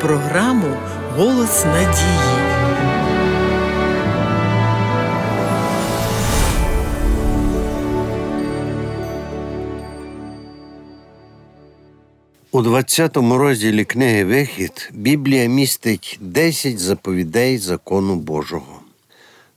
програму 0.00 0.76
Голос 1.16 1.64
надії. 1.64 2.46
У 12.52 12.62
20 12.62 13.16
розділі 13.16 13.84
книги 13.84 14.24
Вихід 14.24 14.90
Біблія 14.94 15.48
містить 15.48 16.18
10 16.20 16.78
заповідей 16.78 17.58
закону 17.58 18.16
Божого. 18.16 18.80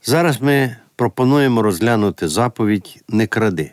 Зараз 0.04 0.42
ми 0.42 0.76
пропонуємо 0.96 1.62
розглянути 1.62 2.28
заповідь 2.28 3.04
Не 3.10 3.28
кради. 3.28 3.72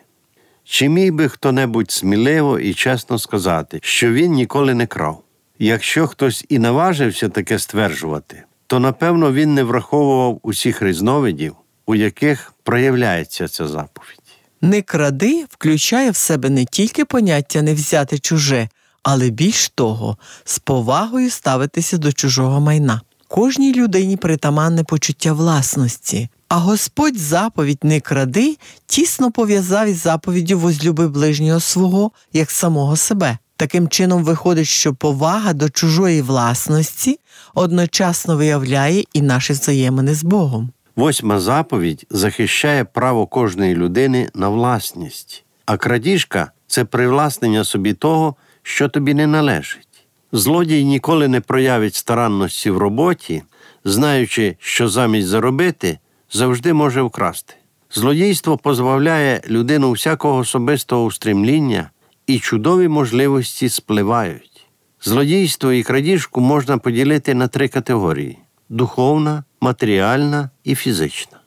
Чи 0.64 0.88
міг 0.88 1.12
би 1.12 1.28
хто-небудь 1.28 1.90
сміливо 1.90 2.58
і 2.58 2.74
чесно 2.74 3.18
сказати, 3.18 3.78
що 3.82 4.12
він 4.12 4.32
ніколи 4.32 4.74
не 4.74 4.86
крав? 4.86 5.22
Якщо 5.58 6.06
хтось 6.06 6.44
і 6.48 6.58
наважився 6.58 7.28
таке 7.28 7.58
стверджувати, 7.58 8.42
то 8.66 8.78
напевно 8.78 9.32
він 9.32 9.54
не 9.54 9.62
враховував 9.62 10.40
усіх 10.42 10.82
різновидів, 10.82 11.56
у 11.86 11.94
яких 11.94 12.52
проявляється 12.62 13.48
ця 13.48 13.68
заповідь. 13.68 14.20
Не 14.60 14.82
кради 14.82 15.44
включає 15.50 16.10
в 16.10 16.16
себе 16.16 16.50
не 16.50 16.64
тільки 16.64 17.04
поняття 17.04 17.62
не 17.62 17.74
взяти 17.74 18.18
чуже, 18.18 18.68
але 19.02 19.30
більш 19.30 19.68
того, 19.68 20.16
з 20.44 20.58
повагою 20.58 21.30
ставитися 21.30 21.98
до 21.98 22.12
чужого 22.12 22.60
майна. 22.60 23.00
Кожній 23.28 23.74
людині 23.74 24.16
притаманне 24.16 24.84
почуття 24.84 25.32
власності, 25.32 26.28
а 26.48 26.56
Господь 26.56 27.18
заповідь 27.18 27.78
не 27.82 28.00
кради 28.00 28.56
тісно 28.86 29.32
пов'язав 29.32 29.88
із 29.88 30.02
заповіддю 30.02 30.58
возлюби 30.58 31.08
ближнього 31.08 31.60
свого 31.60 32.10
як 32.32 32.50
самого 32.50 32.96
себе. 32.96 33.38
Таким 33.56 33.88
чином 33.88 34.24
виходить, 34.24 34.66
що 34.66 34.94
повага 34.94 35.52
до 35.52 35.70
чужої 35.70 36.22
власності 36.22 37.20
одночасно 37.54 38.36
виявляє 38.36 39.04
і 39.12 39.22
наші 39.22 39.52
взаємини 39.52 40.14
з 40.14 40.24
Богом. 40.24 40.70
Восьма 40.96 41.40
заповідь 41.40 42.06
захищає 42.10 42.84
право 42.84 43.26
кожної 43.26 43.74
людини 43.74 44.30
на 44.34 44.48
власність, 44.48 45.44
а 45.66 45.76
крадіжка 45.76 46.52
це 46.66 46.84
привласнення 46.84 47.64
собі 47.64 47.94
того, 47.94 48.34
що 48.62 48.88
тобі 48.88 49.14
не 49.14 49.26
належить. 49.26 49.88
Злодій 50.32 50.84
ніколи 50.84 51.28
не 51.28 51.40
проявить 51.40 51.94
старанності 51.94 52.70
в 52.70 52.78
роботі, 52.78 53.42
знаючи, 53.84 54.56
що 54.60 54.88
замість 54.88 55.28
заробити 55.28 55.98
завжди 56.32 56.72
може 56.72 57.02
вкрасти. 57.02 57.54
Злодійство 57.90 58.58
позбавляє 58.58 59.42
людину 59.48 59.92
всякого 59.92 60.38
особистого 60.38 61.04
устремління, 61.04 61.90
і 62.26 62.38
чудові 62.38 62.88
можливості 62.88 63.68
спливають. 63.68 64.66
Злодійство 65.02 65.72
і 65.72 65.82
крадіжку 65.82 66.40
можна 66.40 66.78
поділити 66.78 67.34
на 67.34 67.48
три 67.48 67.68
категорії: 67.68 68.38
духовна, 68.68 69.44
матеріальна 69.60 70.50
і 70.64 70.74
фізична. 70.74 71.38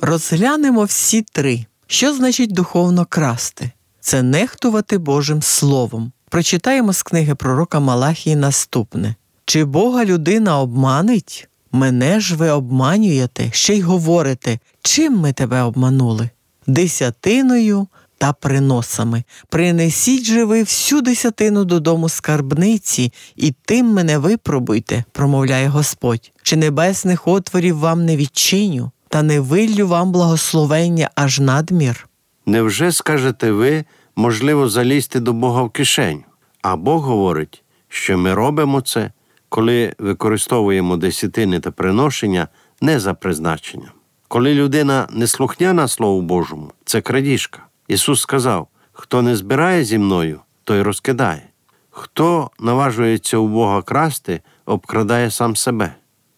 Розглянемо 0.00 0.84
всі 0.84 1.22
три. 1.22 1.66
Що 1.86 2.14
значить 2.14 2.52
духовно 2.52 3.06
красти? 3.06 3.70
Це 4.00 4.22
нехтувати 4.22 4.98
Божим 4.98 5.42
Словом. 5.42 6.12
Прочитаємо 6.28 6.92
з 6.92 7.02
книги 7.02 7.34
пророка 7.34 7.80
Малахії 7.80 8.36
наступне: 8.36 9.14
Чи 9.44 9.64
Бога 9.64 10.04
людина 10.04 10.60
обманить? 10.60 11.48
Мене 11.72 12.20
ж 12.20 12.36
ви 12.36 12.50
обманюєте, 12.50 13.48
ще 13.52 13.76
й 13.76 13.82
говорите, 13.82 14.58
чим 14.82 15.16
ми 15.16 15.32
тебе 15.32 15.62
обманули? 15.62 16.30
Десятиною 16.66 17.86
та 18.18 18.32
приносами. 18.32 19.24
Принесіть 19.48 20.24
же 20.24 20.44
ви 20.44 20.60
всю 20.60 21.00
десятину 21.00 21.64
додому 21.64 22.08
скарбниці, 22.08 23.12
і 23.36 23.54
тим 23.64 23.86
мене 23.86 24.18
випробуйте, 24.18 25.04
промовляє 25.12 25.68
Господь. 25.68 26.32
Чи 26.42 26.56
небесних 26.56 27.28
отворів 27.28 27.78
вам 27.78 28.04
не 28.04 28.16
відчиню, 28.16 28.90
та 29.08 29.22
не 29.22 29.40
виллю 29.40 29.88
вам 29.88 30.12
благословення 30.12 31.10
аж 31.14 31.40
надмір? 31.40 32.08
Невже 32.46 32.92
скажете 32.92 33.52
ви, 33.52 33.84
можливо, 34.16 34.68
залізти 34.68 35.20
до 35.20 35.32
Бога 35.32 35.62
в 35.62 35.70
кишеню? 35.70 36.22
А 36.62 36.76
Бог 36.76 37.02
говорить, 37.02 37.62
що 37.88 38.18
ми 38.18 38.34
робимо 38.34 38.80
це, 38.80 39.12
коли 39.48 39.94
використовуємо 39.98 40.96
десятини 40.96 41.60
та 41.60 41.70
приношення 41.70 42.48
не 42.80 43.00
за 43.00 43.14
призначенням. 43.14 43.90
Коли 44.36 44.54
людина 44.54 45.08
не 45.10 45.26
слухняна 45.26 45.88
Слову 45.88 46.22
Божому, 46.22 46.72
це 46.84 47.00
крадіжка. 47.00 47.62
Ісус 47.88 48.20
сказав: 48.20 48.68
хто 48.92 49.22
не 49.22 49.36
збирає 49.36 49.84
зі 49.84 49.98
мною, 49.98 50.40
той 50.64 50.82
розкидає. 50.82 51.42
Хто 51.90 52.50
наважується 52.60 53.36
у 53.36 53.48
Бога 53.48 53.82
красти, 53.82 54.40
обкрадає 54.66 55.30
сам 55.30 55.56
себе. 55.56 55.94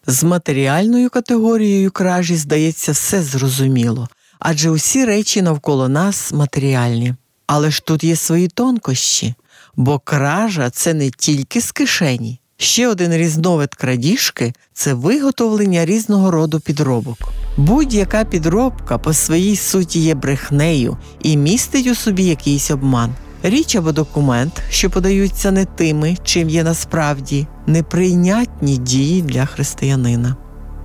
З 0.07 0.23
матеріальною 0.23 1.09
категорією 1.09 1.91
кражі 1.91 2.35
здається 2.35 2.91
все 2.91 3.23
зрозуміло, 3.23 4.07
адже 4.39 4.69
усі 4.69 5.05
речі 5.05 5.41
навколо 5.41 5.89
нас 5.89 6.33
матеріальні. 6.33 7.13
Але 7.47 7.71
ж 7.71 7.85
тут 7.85 8.03
є 8.03 8.15
свої 8.15 8.47
тонкощі, 8.47 9.33
бо 9.75 9.99
кража 9.99 10.69
це 10.69 10.93
не 10.93 11.09
тільки 11.09 11.61
з 11.61 11.71
кишені. 11.71 12.39
Ще 12.61 12.87
один 12.87 13.13
різновид 13.13 13.75
крадіжки 13.75 14.53
це 14.73 14.93
виготовлення 14.93 15.85
різного 15.85 16.31
роду 16.31 16.59
підробок. 16.59 17.17
Будь-яка 17.57 18.23
підробка 18.25 18.97
по 18.97 19.13
своїй 19.13 19.55
суті 19.55 19.99
є 19.99 20.15
брехнею 20.15 20.97
і 21.21 21.37
містить 21.37 21.87
у 21.87 21.95
собі 21.95 22.23
якийсь 22.23 22.71
обман. 22.71 23.15
Річ 23.43 23.75
або 23.75 23.91
документ, 23.91 24.61
що 24.69 24.89
подаються 24.89 25.51
не 25.51 25.65
тими, 25.65 26.17
чим 26.23 26.49
є 26.49 26.63
насправді, 26.63 27.47
неприйнятні 27.67 28.77
дії 28.77 29.21
для 29.21 29.45
християнина. 29.45 30.35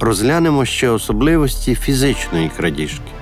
Розглянемо 0.01 0.65
ще 0.65 0.89
особливості 0.89 1.75
фізичної 1.75 2.51
крадіжки. 2.57 3.13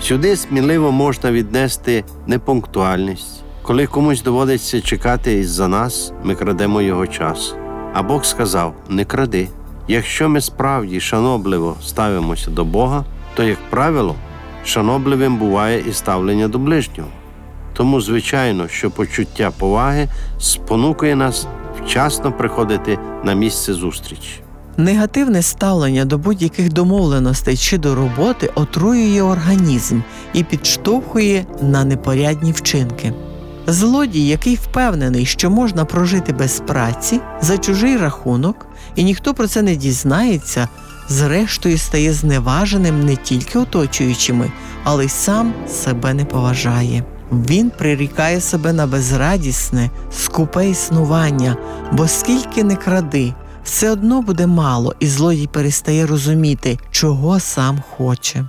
Сюди 0.00 0.36
сміливо 0.36 0.92
можна 0.92 1.32
віднести 1.32 2.04
непунктуальність. 2.26 3.42
Коли 3.62 3.86
комусь 3.86 4.22
доводиться 4.22 4.80
чекати 4.80 5.38
із-за 5.38 5.68
нас, 5.68 6.12
ми 6.24 6.34
крадемо 6.34 6.82
його 6.82 7.06
час. 7.06 7.54
А 7.92 8.02
Бог 8.02 8.24
сказав: 8.24 8.74
не 8.88 9.04
кради. 9.04 9.48
Якщо 9.88 10.28
ми 10.28 10.40
справді 10.40 11.00
шанобливо 11.00 11.76
ставимося 11.82 12.50
до 12.50 12.64
Бога, 12.64 13.04
то, 13.34 13.42
як 13.42 13.58
правило, 13.70 14.14
шанобливим 14.64 15.36
буває 15.36 15.84
і 15.88 15.92
ставлення 15.92 16.48
до 16.48 16.58
ближнього. 16.58 17.08
Тому, 17.72 18.00
звичайно, 18.00 18.68
що 18.68 18.90
почуття 18.90 19.50
поваги 19.58 20.08
спонукує 20.38 21.16
нас 21.16 21.46
вчасно 21.78 22.32
приходити 22.32 22.98
на 23.24 23.34
місце 23.34 23.74
зустрічі. 23.74 24.40
Негативне 24.76 25.42
ставлення 25.42 26.04
до 26.04 26.18
будь-яких 26.18 26.72
домовленостей 26.72 27.56
чи 27.56 27.78
до 27.78 27.94
роботи 27.94 28.50
отруює 28.54 29.22
організм 29.22 30.00
і 30.32 30.44
підштовхує 30.44 31.46
на 31.62 31.84
непорядні 31.84 32.52
вчинки. 32.52 33.12
Злодій, 33.66 34.28
який 34.28 34.54
впевнений, 34.54 35.26
що 35.26 35.50
можна 35.50 35.84
прожити 35.84 36.32
без 36.32 36.60
праці 36.60 37.20
за 37.40 37.58
чужий 37.58 37.96
рахунок, 37.96 38.66
і 38.94 39.04
ніхто 39.04 39.34
про 39.34 39.46
це 39.46 39.62
не 39.62 39.76
дізнається, 39.76 40.68
зрештою 41.08 41.78
стає 41.78 42.12
зневаженим 42.12 43.04
не 43.04 43.16
тільки 43.16 43.58
оточуючими, 43.58 44.52
але 44.84 45.04
й 45.04 45.08
сам 45.08 45.54
себе 45.68 46.14
не 46.14 46.24
поважає. 46.24 47.04
Він 47.32 47.70
прирікає 47.70 48.40
себе 48.40 48.72
на 48.72 48.86
безрадісне, 48.86 49.90
скупе 50.12 50.68
існування, 50.68 51.56
бо 51.92 52.08
скільки 52.08 52.64
не 52.64 52.76
кради, 52.76 53.34
все 53.64 53.90
одно 53.90 54.22
буде 54.22 54.46
мало, 54.46 54.94
і 55.00 55.06
злодій 55.06 55.46
перестає 55.46 56.06
розуміти, 56.06 56.78
чого 56.90 57.40
сам 57.40 57.82
хоче. 57.96 58.44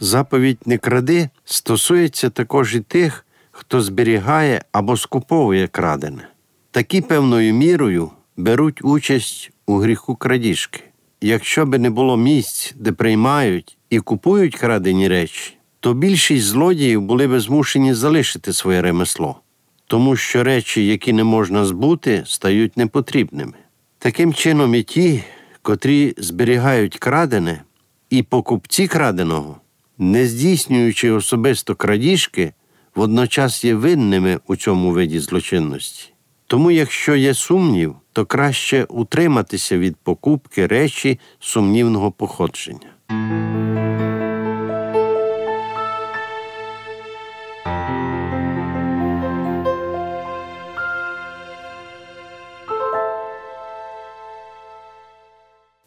Заповідь 0.00 0.58
не 0.66 0.78
кради 0.78 1.28
стосується 1.44 2.30
також 2.30 2.74
і 2.74 2.80
тих, 2.80 3.26
хто 3.60 3.80
зберігає 3.80 4.64
або 4.72 4.96
скуповує 4.96 5.66
крадене. 5.66 6.28
Такі 6.70 7.00
певною 7.00 7.54
мірою 7.54 8.10
беруть 8.36 8.84
участь 8.84 9.50
у 9.66 9.76
гріху 9.76 10.14
крадіжки. 10.14 10.80
Якщо 11.20 11.66
би 11.66 11.78
не 11.78 11.90
було 11.90 12.16
місць, 12.16 12.74
де 12.76 12.92
приймають 12.92 13.78
і 13.90 13.98
купують 13.98 14.56
крадені 14.56 15.08
речі, 15.08 15.56
то 15.80 15.94
більшість 15.94 16.46
злодіїв 16.46 17.02
були 17.02 17.26
би 17.26 17.40
змушені 17.40 17.94
залишити 17.94 18.52
своє 18.52 18.82
ремесло, 18.82 19.40
тому 19.86 20.16
що 20.16 20.44
речі, 20.44 20.86
які 20.86 21.12
не 21.12 21.24
можна 21.24 21.64
збути, 21.64 22.22
стають 22.26 22.76
непотрібними. 22.76 23.54
Таким 23.98 24.34
чином, 24.34 24.74
і 24.74 24.82
ті, 24.82 25.24
котрі 25.62 26.14
зберігають 26.18 26.98
крадене, 26.98 27.62
і 28.10 28.22
покупці 28.22 28.86
краденого, 28.86 29.56
не 29.98 30.26
здійснюючи 30.26 31.10
особисто 31.10 31.74
крадіжки, 31.74 32.52
водночас 32.94 33.64
є 33.64 33.74
винними 33.74 34.40
у 34.46 34.56
цьому 34.56 34.90
виді 34.90 35.20
злочинності. 35.20 36.12
Тому, 36.46 36.70
якщо 36.70 37.16
є 37.16 37.34
сумнів, 37.34 37.96
то 38.12 38.26
краще 38.26 38.84
утриматися 38.84 39.78
від 39.78 39.96
покупки 39.96 40.66
речі 40.66 41.18
сумнівного 41.40 42.12
походження. 42.12 42.88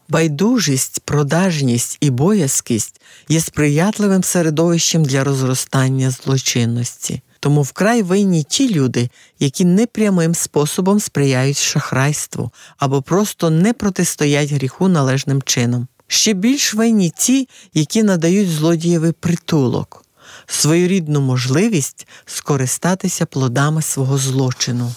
Байдужість 0.09 1.02
продажність 1.13 1.97
і 2.01 2.09
боязкість 2.09 3.01
є 3.29 3.39
сприятливим 3.39 4.23
середовищем 4.23 5.03
для 5.05 5.23
розростання 5.23 6.11
злочинності. 6.11 7.21
Тому 7.39 7.61
вкрай 7.61 8.01
винні 8.01 8.43
ті 8.43 8.73
люди, 8.75 9.09
які 9.39 9.65
непрямим 9.65 10.35
способом 10.35 10.99
сприяють 10.99 11.57
шахрайству 11.57 12.51
або 12.77 13.01
просто 13.01 13.49
не 13.49 13.73
протистоять 13.73 14.51
гріху 14.51 14.87
належним 14.87 15.41
чином. 15.41 15.87
Ще 16.07 16.33
більш 16.33 16.73
винні 16.73 17.11
ті, 17.17 17.47
які 17.73 18.03
надають 18.03 18.49
злодієві 18.49 19.11
притулок, 19.11 20.05
своєрідну 20.45 21.21
можливість 21.21 22.07
скористатися 22.25 23.25
плодами 23.25 23.81
свого 23.81 24.17
злочину. 24.17 24.93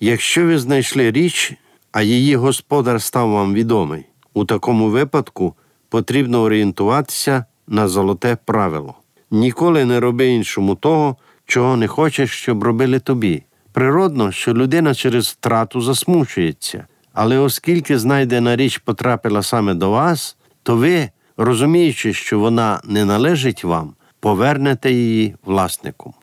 Якщо 0.00 0.46
ви 0.46 0.58
знайшли 0.58 1.10
річ, 1.10 1.52
а 1.92 2.02
її 2.02 2.36
господар 2.36 3.02
став 3.02 3.30
вам 3.30 3.54
відомий, 3.54 4.04
у 4.34 4.44
такому 4.44 4.88
випадку 4.88 5.54
потрібно 5.88 6.42
орієнтуватися 6.42 7.44
на 7.66 7.88
золоте 7.88 8.38
правило. 8.44 8.94
Ніколи 9.30 9.84
не 9.84 10.00
роби 10.00 10.26
іншому 10.28 10.74
того, 10.74 11.16
чого 11.46 11.76
не 11.76 11.88
хочеш, 11.88 12.30
щоб 12.30 12.62
робили 12.62 13.00
тобі. 13.00 13.42
Природно, 13.72 14.32
що 14.32 14.54
людина 14.54 14.94
через 14.94 15.26
втрату 15.26 15.80
засмучується, 15.80 16.86
але 17.12 17.38
оскільки 17.38 17.98
знайдена 17.98 18.56
річ 18.56 18.78
потрапила 18.78 19.42
саме 19.42 19.74
до 19.74 19.90
вас, 19.90 20.36
то 20.62 20.76
ви, 20.76 21.08
розуміючи, 21.36 22.12
що 22.12 22.38
вона 22.38 22.80
не 22.84 23.04
належить 23.04 23.64
вам, 23.64 23.92
повернете 24.20 24.92
її 24.92 25.34
власнику. 25.44 26.14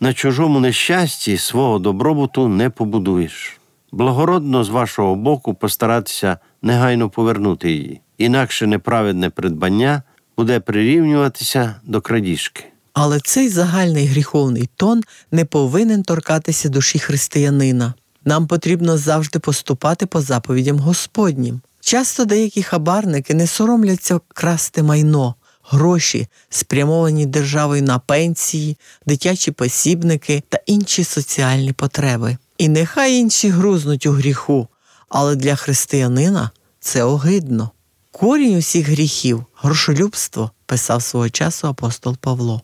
На 0.00 0.12
чужому 0.12 0.60
нещасті 0.60 1.36
свого 1.36 1.78
добробуту 1.78 2.48
не 2.48 2.70
побудуєш. 2.70 3.60
Благородно 3.92 4.64
з 4.64 4.68
вашого 4.68 5.14
боку 5.14 5.54
постаратися 5.54 6.38
негайно 6.64 7.10
повернути 7.10 7.70
її, 7.70 8.00
інакше 8.18 8.66
неправедне 8.66 9.30
придбання 9.30 10.02
буде 10.36 10.60
прирівнюватися 10.60 11.74
до 11.84 12.00
крадіжки. 12.00 12.64
Але 12.92 13.20
цей 13.20 13.48
загальний 13.48 14.06
гріховний 14.06 14.68
тон 14.76 15.02
не 15.32 15.44
повинен 15.44 16.02
торкатися 16.02 16.68
душі 16.68 16.98
християнина. 16.98 17.94
Нам 18.24 18.46
потрібно 18.46 18.98
завжди 18.98 19.38
поступати 19.38 20.06
по 20.06 20.20
заповідям 20.20 20.78
Господнім. 20.78 21.60
Часто 21.80 22.24
деякі 22.24 22.62
хабарники 22.62 23.34
не 23.34 23.46
соромляться 23.46 24.20
красти 24.28 24.82
майно, 24.82 25.34
гроші, 25.70 26.26
спрямовані 26.48 27.26
державою 27.26 27.82
на 27.82 27.98
пенсії, 27.98 28.76
дитячі 29.06 29.50
посібники 29.50 30.42
та 30.48 30.58
інші 30.66 31.04
соціальні 31.04 31.72
потреби. 31.72 32.36
І 32.58 32.68
нехай 32.68 33.14
інші 33.14 33.48
грузнуть 33.48 34.06
у 34.06 34.10
гріху, 34.10 34.68
але 35.14 35.36
для 35.36 35.56
християнина 35.56 36.50
це 36.80 37.04
огидно. 37.04 37.70
Корінь 38.10 38.56
усіх 38.56 38.88
гріхів 38.88 39.44
грошолюбство, 39.62 40.50
писав 40.66 41.02
свого 41.02 41.30
часу 41.30 41.68
апостол 41.68 42.16
Павло. 42.16 42.62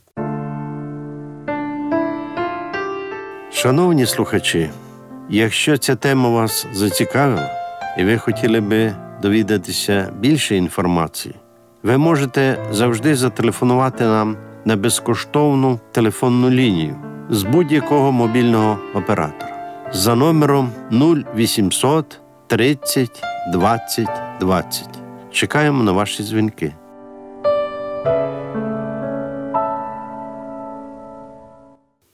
Шановні 3.53 4.07
слухачі, 4.07 4.71
якщо 5.29 5.77
ця 5.77 5.97
тема 5.97 6.29
вас 6.29 6.67
зацікавила 6.73 7.51
і 7.99 8.05
ви 8.05 8.19
хотіли 8.19 8.61
би 8.61 8.95
довідатися 9.23 10.13
більше 10.21 10.57
інформації, 10.57 11.35
ви 11.83 11.99
можете 11.99 12.69
завжди 12.73 13.17
зателефонувати 13.17 14.05
нам 14.05 14.37
на 14.65 14.77
безкоштовну 14.77 15.81
телефонну 15.93 16.51
лінію 16.51 16.97
з 17.31 17.43
будь-якого 17.43 18.13
мобільного 18.13 18.79
оператора 18.95 19.51
за 19.93 20.15
номером 20.15 20.73
0800 20.93 22.20
30 22.51 23.23
20 23.53 24.09
20. 24.41 24.89
Чекаємо 25.33 25.85
на 25.85 25.93
ваші 25.93 26.23
дзвінки. 26.23 26.75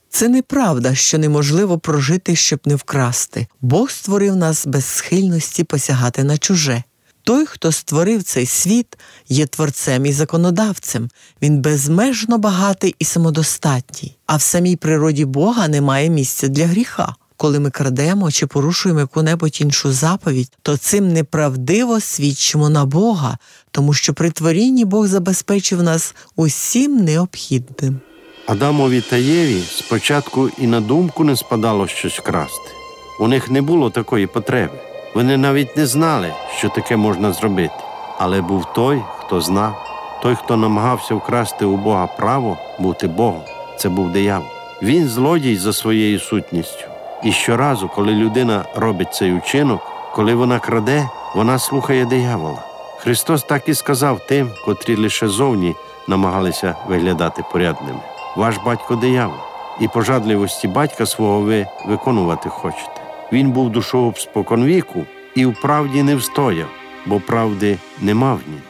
Це 0.09 0.27
неправда, 0.27 0.95
що 0.95 1.17
неможливо 1.17 1.79
прожити, 1.79 2.35
щоб 2.35 2.59
не 2.65 2.75
вкрасти. 2.75 3.47
Бог 3.61 3.89
створив 3.91 4.35
нас 4.35 4.67
без 4.67 4.85
схильності 4.85 5.63
посягати 5.63 6.23
на 6.23 6.37
чуже. 6.37 6.83
Той, 7.23 7.45
хто 7.45 7.71
створив 7.71 8.23
цей 8.23 8.45
світ, 8.45 8.97
є 9.29 9.45
творцем 9.45 10.05
і 10.05 10.13
законодавцем. 10.13 11.09
Він 11.41 11.61
безмежно 11.61 12.37
багатий 12.37 12.95
і 12.99 13.05
самодостатній, 13.05 14.17
а 14.25 14.35
в 14.35 14.41
самій 14.41 14.75
природі 14.75 15.25
Бога 15.25 15.67
немає 15.67 16.09
місця 16.09 16.47
для 16.47 16.67
гріха. 16.67 17.15
Коли 17.37 17.59
ми 17.59 17.69
крадемо 17.69 18.31
чи 18.31 18.47
порушуємо 18.47 18.99
яку-небудь 18.99 19.61
іншу 19.61 19.91
заповідь, 19.91 20.51
то 20.61 20.77
цим 20.77 21.13
неправдиво 21.13 21.99
свідчимо 21.99 22.69
на 22.69 22.85
Бога, 22.85 23.37
тому 23.71 23.93
що 23.93 24.13
при 24.13 24.31
творінні 24.31 24.85
Бог 24.85 25.07
забезпечив 25.07 25.83
нас 25.83 26.15
усім 26.35 27.03
необхідним. 27.03 27.99
Адамові 28.47 29.01
та 29.01 29.15
Єві 29.15 29.63
спочатку 29.69 30.49
і 30.57 30.67
на 30.67 30.81
думку 30.81 31.23
не 31.23 31.35
спадало 31.35 31.87
щось 31.87 32.19
красти. 32.19 32.71
У 33.19 33.27
них 33.27 33.49
не 33.49 33.61
було 33.61 33.89
такої 33.89 34.27
потреби. 34.27 34.79
Вони 35.15 35.37
навіть 35.37 35.77
не 35.77 35.85
знали, 35.85 36.33
що 36.57 36.69
таке 36.69 36.97
можна 36.97 37.33
зробити. 37.33 37.73
Але 38.17 38.41
був 38.41 38.65
той, 38.75 39.01
хто 39.19 39.41
знав, 39.41 39.75
той, 40.23 40.35
хто 40.35 40.57
намагався 40.57 41.15
вкрасти 41.15 41.65
у 41.65 41.77
Бога 41.77 42.07
право 42.07 42.57
бути 42.79 43.07
Богом. 43.07 43.41
Це 43.79 43.89
був 43.89 44.11
диявол. 44.11 44.47
Він 44.81 45.07
злодій 45.07 45.57
за 45.57 45.73
своєю 45.73 46.19
сутністю. 46.19 46.86
І 47.23 47.31
щоразу, 47.31 47.89
коли 47.95 48.11
людина 48.11 48.65
робить 48.75 49.13
цей 49.13 49.33
учинок, 49.33 49.81
коли 50.13 50.35
вона 50.35 50.59
краде, 50.59 51.09
вона 51.35 51.59
слухає 51.59 52.05
диявола. 52.05 52.63
Христос 52.97 53.43
так 53.43 53.69
і 53.69 53.73
сказав 53.73 54.19
тим, 54.27 54.51
котрі 54.65 54.95
лише 54.95 55.27
зовні 55.27 55.75
намагалися 56.07 56.75
виглядати 56.87 57.43
порядними. 57.51 57.99
Ваш 58.35 58.55
батько 58.65 58.95
диявол, 58.95 59.39
і 59.81 59.87
пожадливості 59.87 60.67
батька 60.67 61.05
свого 61.05 61.41
ви 61.41 61.67
виконувати 61.87 62.49
хочете. 62.49 63.01
Він 63.31 63.51
був 63.51 63.71
душою 63.71 64.13
споконвіку 64.17 65.05
і 65.35 65.45
в 65.45 65.61
правді 65.61 66.03
не 66.03 66.15
встояв, 66.15 66.67
бо 67.05 67.19
правди 67.19 67.77
нема 68.01 68.33
в 68.33 68.39
ній. 68.47 68.61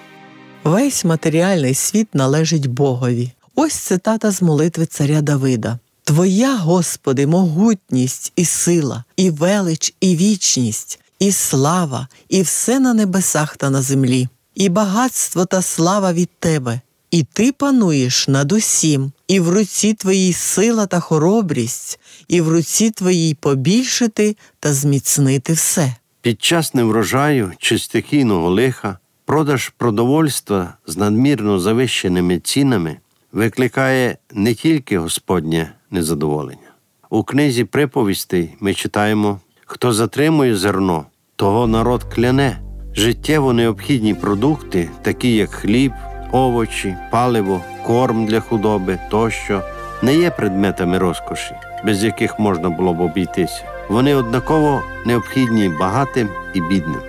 Весь 0.63 1.05
матеріальний 1.05 1.73
світ 1.73 2.15
належить 2.15 2.67
Богові. 2.67 3.31
Ось 3.55 3.73
цитата 3.73 4.31
з 4.31 4.41
молитви 4.41 4.85
царя 4.85 5.21
Давида. 5.21 5.79
Твоя, 6.07 6.55
Господи, 6.55 7.27
могутність 7.27 8.33
і 8.35 8.45
сила, 8.45 9.03
і 9.17 9.29
велич, 9.29 9.93
і 10.01 10.15
вічність, 10.15 10.99
і 11.19 11.31
слава, 11.31 12.07
і 12.29 12.41
все 12.41 12.79
на 12.79 12.93
небесах 12.93 13.57
та 13.57 13.69
на 13.69 13.81
землі, 13.81 14.27
і 14.55 14.69
багатство 14.69 15.45
та 15.45 15.61
слава 15.61 16.13
від 16.13 16.29
Тебе, 16.39 16.81
і 17.11 17.23
Ти 17.23 17.51
пануєш 17.51 18.27
над 18.27 18.51
усім, 18.51 19.11
і 19.27 19.39
в 19.39 19.49
руці 19.49 19.93
Твоїй 19.93 20.33
сила 20.33 20.85
та 20.85 20.99
хоробрість, 20.99 21.99
і 22.27 22.41
в 22.41 22.49
руці 22.49 22.91
Твоїй 22.91 23.33
побільшити 23.33 24.37
та 24.59 24.73
зміцнити 24.73 25.53
все. 25.53 25.95
Під 26.21 26.43
час 26.43 26.73
неврожаю 26.73 27.51
чи 27.57 27.79
стихійного 27.79 28.49
лиха 28.49 28.97
продаж 29.25 29.69
продовольства 29.77 30.73
з 30.87 30.97
надмірно 30.97 31.59
завищеними 31.59 32.39
цінами 32.39 32.97
викликає 33.37 34.17
не 34.33 34.53
тільки 34.53 34.97
Господнє 34.97 35.71
незадоволення. 35.91 36.71
У 37.09 37.23
книзі 37.23 37.63
приповістей 37.63 38.55
ми 38.59 38.73
читаємо: 38.73 39.39
хто 39.65 39.93
затримує 39.93 40.55
зерно, 40.55 41.05
того 41.35 41.67
народ 41.67 42.03
кляне. 42.03 42.61
Життєво 42.95 43.53
необхідні 43.53 44.13
продукти, 44.13 44.89
такі 45.01 45.35
як 45.35 45.49
хліб, 45.49 45.91
овочі, 46.31 46.95
паливо, 47.11 47.61
корм 47.85 48.25
для 48.25 48.39
худоби 48.39 48.99
тощо, 49.09 49.61
не 50.01 50.15
є 50.15 50.31
предметами 50.31 50.97
розкоші, 50.97 51.55
без 51.85 52.03
яких 52.03 52.39
можна 52.39 52.69
було 52.69 52.93
б 52.93 53.01
обійтися. 53.01 53.63
Вони 53.89 54.15
однаково 54.15 54.81
необхідні 55.05 55.69
багатим 55.69 56.29
і 56.53 56.61
бідним. 56.61 57.01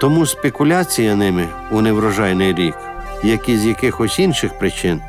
Тому 0.00 0.26
спекуляція 0.26 1.16
ними 1.16 1.48
у 1.70 1.80
неврожайний 1.80 2.54
рік, 2.54 2.74
як 3.22 3.48
і 3.48 3.56
з 3.56 3.66
якихось 3.66 4.18
інших 4.18 4.58
причин, 4.58 5.00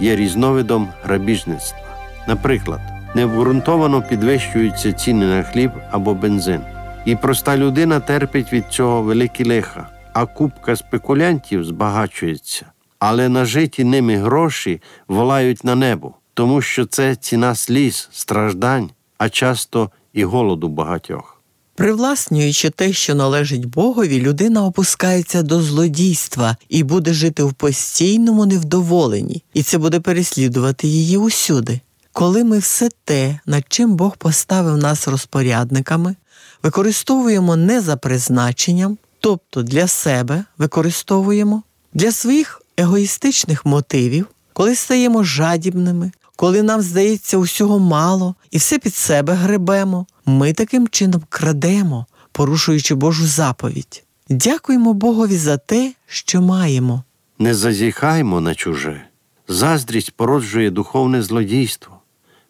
є 0.00 0.16
різновидом 0.16 0.88
грабіжництва. 1.02 1.80
Наприклад, 2.28 2.80
необґрунтовано 3.14 4.02
підвищуються 4.02 4.92
ціни 4.92 5.26
на 5.26 5.42
хліб 5.42 5.70
або 5.90 6.14
бензин, 6.14 6.60
і 7.04 7.16
проста 7.16 7.56
людина 7.56 8.00
терпить 8.00 8.52
від 8.52 8.66
цього 8.68 9.02
великі 9.02 9.44
лиха, 9.44 9.88
а 10.12 10.26
купка 10.26 10.76
спекулянтів 10.76 11.64
збагачується. 11.64 12.66
Але 12.98 13.28
нажиті 13.28 13.84
ними 13.84 14.16
гроші 14.16 14.82
волають 15.08 15.64
на 15.64 15.74
небо, 15.74 16.14
тому 16.34 16.62
що 16.62 16.86
це 16.86 17.16
ціна 17.16 17.54
сліз, 17.54 18.08
страждань, 18.12 18.90
а 19.18 19.28
часто 19.28 19.90
і 20.12 20.24
голоду 20.24 20.68
багатьох. 20.68 21.39
Привласнюючи 21.80 22.70
те, 22.70 22.92
що 22.92 23.14
належить 23.14 23.66
Богові, 23.66 24.20
людина 24.20 24.64
опускається 24.64 25.42
до 25.42 25.62
злодійства 25.62 26.56
і 26.68 26.82
буде 26.82 27.12
жити 27.12 27.42
в 27.42 27.52
постійному 27.52 28.46
невдоволенні, 28.46 29.42
і 29.54 29.62
це 29.62 29.78
буде 29.78 30.00
переслідувати 30.00 30.88
її 30.88 31.16
усюди. 31.16 31.80
Коли 32.12 32.44
ми 32.44 32.58
все 32.58 32.88
те, 33.04 33.40
над 33.46 33.64
чим 33.68 33.96
Бог 33.96 34.16
поставив 34.16 34.76
нас 34.76 35.08
розпорядниками, 35.08 36.16
використовуємо 36.62 37.56
не 37.56 37.80
за 37.80 37.96
призначенням, 37.96 38.98
тобто 39.20 39.62
для 39.62 39.88
себе 39.88 40.44
використовуємо, 40.58 41.62
для 41.94 42.12
своїх 42.12 42.62
егоїстичних 42.76 43.66
мотивів, 43.66 44.26
коли 44.52 44.76
стаємо 44.76 45.24
жадібними, 45.24 46.12
коли 46.40 46.62
нам 46.62 46.80
здається 46.80 47.38
усього 47.38 47.78
мало 47.78 48.34
і 48.50 48.58
все 48.58 48.78
під 48.78 48.94
себе 48.94 49.32
гребемо, 49.32 50.06
ми 50.26 50.52
таким 50.52 50.88
чином 50.88 51.22
крадемо, 51.28 52.06
порушуючи 52.32 52.94
Божу 52.94 53.26
заповідь. 53.26 54.04
Дякуємо 54.28 54.94
Богові 54.94 55.36
за 55.36 55.56
те, 55.56 55.92
що 56.06 56.42
маємо. 56.42 57.04
Не 57.38 57.54
зазіхаймо 57.54 58.40
на 58.40 58.54
чуже. 58.54 59.04
Заздрість 59.48 60.10
породжує 60.10 60.70
духовне 60.70 61.22
злодійство. 61.22 61.98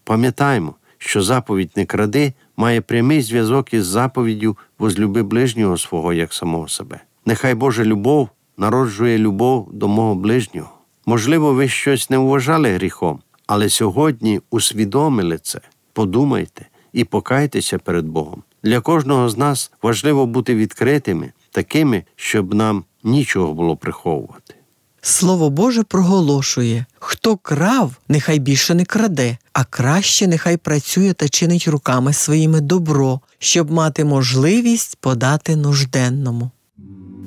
Пам'ятаймо, 0.05 0.75
що 0.99 1.23
заповідь 1.23 1.71
не 1.77 1.87
кради 1.87 2.33
має 2.57 2.81
прямий 2.81 3.23
зв'язок 3.23 3.75
із 3.75 3.87
заповіддю 3.87 4.57
возлюби 4.79 5.23
ближнього 5.23 5.79
свого 5.79 6.13
як 6.13 6.33
самого 6.33 6.69
себе. 6.69 7.01
Нехай 7.27 7.55
Божа 7.55 7.85
любов 7.85 8.29
народжує 8.57 9.19
любов 9.19 9.69
до 9.73 9.89
мого 9.89 10.15
ближнього. 10.15 10.71
Можливо, 11.07 11.55
ви 11.55 11.69
щось 11.69 12.11
не 12.11 12.19
вважали 12.19 12.75
гріхом, 12.75 13.21
але 13.51 13.69
сьогодні 13.69 14.41
усвідомили 14.51 15.39
це, 15.43 15.61
подумайте 15.93 16.67
і 16.93 17.05
покайтеся 17.05 17.79
перед 17.79 18.07
Богом. 18.07 18.43
Для 18.63 18.81
кожного 18.81 19.29
з 19.29 19.37
нас 19.39 19.73
важливо 19.83 20.27
бути 20.27 20.55
відкритими, 20.55 21.33
такими, 21.51 22.05
щоб 22.17 22.55
нам 22.55 22.85
нічого 23.05 23.55
було 23.55 23.77
приховувати. 23.77 24.55
Слово 25.03 25.51
Боже 25.51 25.83
проголошує 25.83 26.85
хто 26.99 27.37
крав, 27.37 27.93
нехай 28.09 28.39
більше 28.39 28.75
не 28.75 28.85
краде, 28.85 29.39
а 29.53 29.65
краще 29.65 30.27
нехай 30.27 30.57
працює 30.57 31.13
та 31.13 31.29
чинить 31.29 31.69
руками 31.69 32.13
своїми 32.13 32.61
добро, 32.61 33.21
щоб 33.39 33.71
мати 33.71 34.05
можливість 34.05 34.97
подати 35.01 35.57
нужденному. 35.57 36.51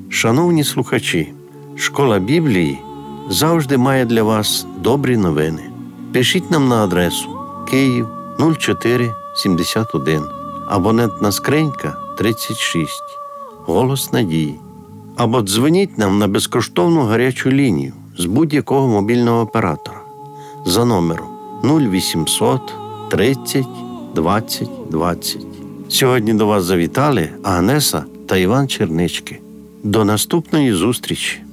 Шановні 0.08 0.64
слухачі, 0.64 1.32
школа 1.76 2.18
Біблії 2.18 2.78
завжди 3.30 3.76
має 3.76 4.04
для 4.04 4.22
вас 4.22 4.66
добрі 4.82 5.16
новини. 5.16 5.73
Пишіть 6.14 6.50
нам 6.50 6.68
на 6.68 6.84
адресу 6.84 7.28
Київ 7.70 8.08
0471, 8.58 10.22
абонентна 10.66 11.32
скринька 11.32 11.96
36, 12.18 13.02
Голос 13.66 14.12
Надії. 14.12 14.54
Або 15.16 15.42
дзвоніть 15.42 15.98
нам 15.98 16.18
на 16.18 16.28
безкоштовну 16.28 17.02
гарячу 17.02 17.50
лінію 17.50 17.92
з 18.18 18.24
будь-якого 18.24 18.88
мобільного 18.88 19.40
оператора 19.40 20.00
за 20.66 20.84
номером 20.84 21.28
0800 21.64 22.60
30 23.10 23.66
20 24.14 24.68
20. 24.90 25.46
Сьогодні 25.88 26.34
до 26.34 26.46
вас 26.46 26.64
завітали 26.64 27.28
Агнеса 27.42 28.04
та 28.26 28.36
Іван 28.36 28.68
Чернички. 28.68 29.40
До 29.82 30.04
наступної 30.04 30.72
зустрічі! 30.72 31.43